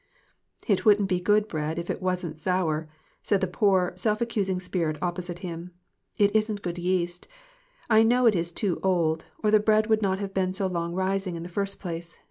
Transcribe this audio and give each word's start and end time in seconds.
"It 0.73 0.83
wouldn't 0.83 1.07
be 1.09 1.19
good 1.19 1.47
bread 1.47 1.77
if 1.77 1.87
it 1.91 2.01
wasn't 2.01 2.39
sour," 2.39 2.89
said 3.21 3.39
the 3.39 3.45
poor, 3.45 3.91
self 3.93 4.19
accusing 4.19 4.59
spirit 4.59 4.97
opposite 4.99 5.37
him; 5.45 5.75
"it 6.17 6.35
isn't 6.35 6.63
good 6.63 6.79
yeast. 6.79 7.27
I 7.87 8.01
know 8.01 8.25
it 8.25 8.33
is 8.35 8.51
too 8.51 8.79
old, 8.81 9.25
or 9.43 9.51
the 9.51 9.59
bread 9.59 9.85
would 9.91 10.01
not 10.01 10.17
have 10.17 10.33
been 10.33 10.53
so 10.53 10.65
long 10.65 10.95
rising 10.95 11.35
in 11.35 11.43
the 11.43 11.49
first 11.49 11.79
place. 11.79 12.17